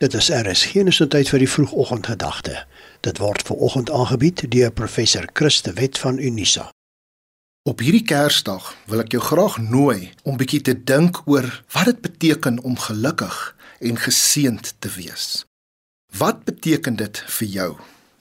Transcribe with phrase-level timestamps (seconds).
[0.00, 2.54] Dit is RSG se tyd vir die vroegoggendgedagte.
[3.04, 6.70] Dit word ver oggend aangebied deur professor Christe Wet van Unisa.
[7.68, 12.00] Op hierdie Kersdag wil ek jou graag nooi om bietjie te dink oor wat dit
[12.08, 13.42] beteken om gelukkig
[13.84, 15.44] en geseënd te wees.
[16.16, 17.70] Wat beteken dit vir jou?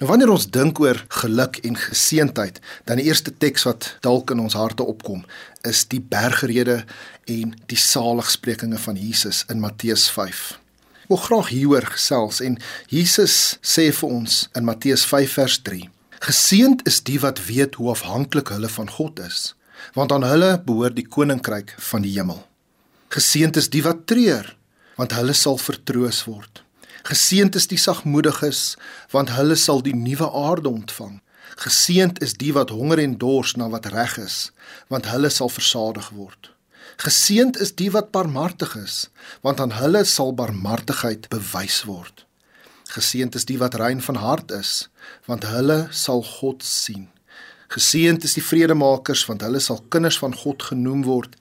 [0.04, 2.60] Nou wanneer ons dink oor geluk en geseëndheid,
[2.92, 5.24] dan die eerste teks wat dalk in ons harte opkom,
[5.64, 6.82] is die bergrede
[7.24, 10.60] en die saligsprekinge van Jesus in Matteus 5
[11.10, 12.60] wil graag hieroor gesels en
[12.94, 15.88] Jesus sê vir ons in Matteus 5 vers 3:
[16.22, 19.56] Geseend is die wat weet hoe afhanklik hulle van God is,
[19.98, 22.44] want aan hulle behoort die koninkryk van die hemel.
[23.10, 24.52] Geseend is die wat treur,
[25.02, 26.62] want hulle sal vertroos word.
[27.10, 28.78] Geseend is die sagmoediges,
[29.10, 31.18] want hulle sal die nuwe aarde ontvang.
[31.58, 34.52] Geseend is die wat honger en dors na wat reg is,
[34.94, 36.54] want hulle sal versadig word.
[36.98, 39.10] Geseend is die wat barmhartig is,
[39.42, 42.26] want aan hulle sal barmhartigheid bewys word.
[42.90, 44.90] Geseend is die wat rein van hart is,
[45.30, 47.08] want hulle sal God sien.
[47.70, 51.36] Geseend is die vredemakers, want hulle sal kinders van God genoem word.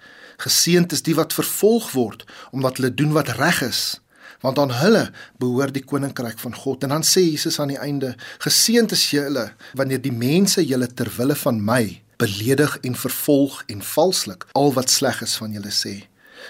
[0.45, 4.01] Geseend is die wat vervolg word omdat hulle doen wat reg is,
[4.45, 5.09] want aan hulle
[5.41, 6.85] behoort die koninkryk van God.
[6.85, 8.13] En dan sê Jesus aan die einde:
[8.45, 11.83] Geseend is julle wanneer die mense julle ter wille van my
[12.19, 15.95] beledig en vervolg en valslik al wat sleg is van julle sê.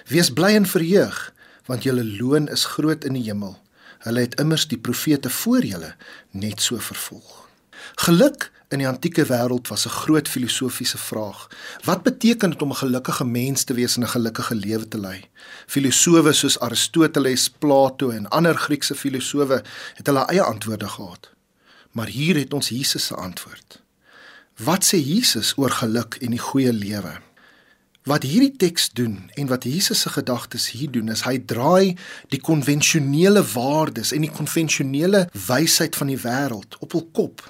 [0.09, 1.19] Wees bly en verheug,
[1.69, 3.57] want julle loon is groot in die hemel.
[4.07, 5.95] Hulle het immers die profete voor julle
[6.31, 7.45] net so vervolg.
[8.07, 11.49] Geluk in die antieke wêreld was 'n groot filosofiese vraag.
[11.85, 15.25] Wat beteken dit om 'n gelukkige mens te wees en 'n gelukkige lewe te lei?
[15.67, 19.63] Filosowe soos Aristoteles, Plato en ander Griekse filosowe
[19.95, 21.31] het hulle eie antwoorde gehad.
[21.91, 23.83] Maar hier het ons Jesus se antwoord.
[24.59, 27.13] Wat sê Jesus oor geluk en die goeie lewe?
[28.11, 31.95] Wat hierdie teks doen en wat Jesus se gedagtes hier doen is hy draai
[32.33, 37.45] die konvensionele waardes en die konvensionele wysheid van die wêreld op hul kop.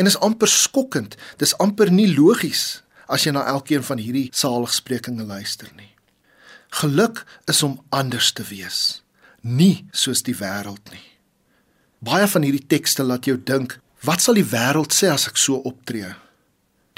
[0.00, 1.18] En is amper skokkend.
[1.36, 5.92] Dis amper nie logies as jy na elkeen van hierdie saligsprekinge luister nie.
[6.80, 9.02] Geluk is om anders te wees,
[9.42, 11.04] nie soos die wêreld nie.
[12.00, 13.76] Baie van hierdie tekste laat jou dink,
[14.06, 16.14] wat sal die wêreld sê as ek so optree?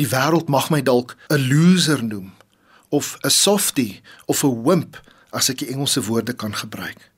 [0.00, 2.32] Die wêreld mag my dalk 'n loser noem
[2.88, 7.10] of 'n softie of 'n wimp as ek die Engelse woorde kan gebruik.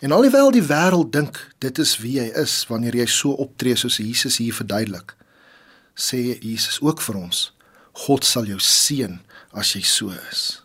[0.00, 3.96] En alhoewel die wêreld dink dit is wie jy is wanneer jy so optree soos
[3.96, 5.14] Jesus hier verduidelik,
[5.94, 7.52] sê Jesus ook vir ons:
[7.92, 9.20] God sal jou seën
[9.52, 10.62] as jy so is.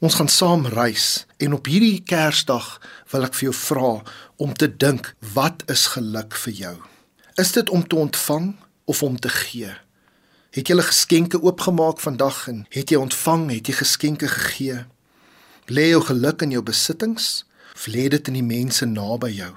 [0.00, 2.80] Ons gaan saam reis en op hierdie Kersdag
[3.12, 3.90] wil ek vir jou vra
[4.40, 6.76] om te dink, wat is geluk vir jou?
[7.38, 8.54] Is dit om te ontvang
[8.88, 9.74] of om te gee?
[10.50, 14.86] Het jy 'n geskenke oopgemaak vandag en het jy ontvang, het jy geskenke gegee?
[15.66, 17.44] Lê jou geluk in jou besittings
[17.74, 19.54] of lê dit in die mense naby jou?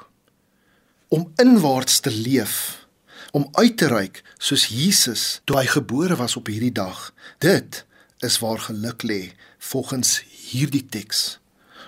[1.07, 2.85] Om inwaarts te leef,
[3.31, 7.13] om uit te reik soos Jesus toe hy gebore was op hierdie dag.
[7.37, 7.85] Dit
[8.19, 11.39] is waar geluk lê volgens hierdie teks.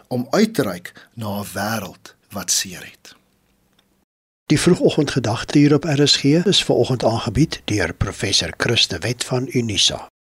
[0.08, 3.16] Om uit te reik na 'n wêreld wat seer het.
[4.48, 10.08] Die vroegoggendgedagte hier op RSG is ver oggend aangebied deur professor Christe Wet van Unisa.